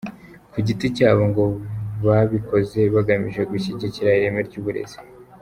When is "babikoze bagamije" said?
2.05-3.41